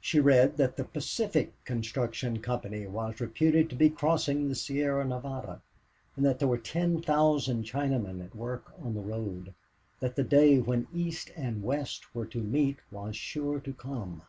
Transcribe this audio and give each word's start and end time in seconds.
She 0.00 0.20
read 0.20 0.56
that 0.56 0.78
the 0.78 0.84
Pacific 0.86 1.52
Construction 1.66 2.40
Company 2.40 2.86
was 2.86 3.20
reputed 3.20 3.68
to 3.68 3.76
be 3.76 3.90
crossing 3.90 4.48
the 4.48 4.54
Sierra 4.54 5.04
Nevada, 5.04 5.60
that 6.16 6.38
there 6.38 6.48
were 6.48 6.56
ten 6.56 7.02
thousand 7.02 7.64
Chinamen 7.64 8.24
at 8.24 8.34
work 8.34 8.72
on 8.80 8.94
the 8.94 9.02
road, 9.02 9.52
that 10.00 10.16
the 10.16 10.24
day 10.24 10.58
when 10.60 10.88
East 10.94 11.30
and 11.36 11.62
West 11.62 12.14
were 12.14 12.24
to 12.24 12.40
meet 12.42 12.78
was 12.90 13.16
sure 13.18 13.60
to 13.60 13.74
come. 13.74 14.22